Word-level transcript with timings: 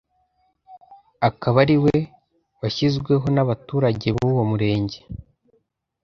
akaba 1.29 1.57
ariwe 1.65 1.95
washyizweho 2.61 3.25
n’abaturage 3.35 4.07
buwo 4.17 4.41
murenge 4.51 4.99